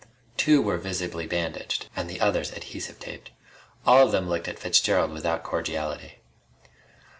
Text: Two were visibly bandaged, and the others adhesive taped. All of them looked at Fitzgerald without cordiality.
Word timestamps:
Two 0.35 0.63
were 0.63 0.79
visibly 0.79 1.27
bandaged, 1.27 1.87
and 1.95 2.09
the 2.09 2.19
others 2.19 2.51
adhesive 2.53 2.99
taped. 2.99 3.29
All 3.85 4.03
of 4.07 4.11
them 4.11 4.27
looked 4.27 4.47
at 4.47 4.57
Fitzgerald 4.57 5.11
without 5.11 5.43
cordiality. 5.43 6.17